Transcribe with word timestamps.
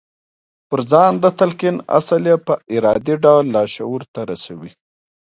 پر 0.69 0.79
ځان 0.91 1.11
د 1.23 1.25
تلقين 1.39 1.75
اصل 1.97 2.21
يې 2.31 2.37
په 2.45 2.53
ارادي 2.75 3.15
ډول 3.23 3.45
لاشعور 3.55 4.01
ته 4.13 4.21
رسوي. 4.31 4.71